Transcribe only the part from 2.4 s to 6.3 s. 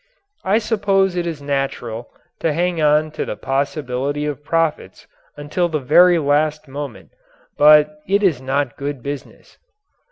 hang on to the possibility of profits until the very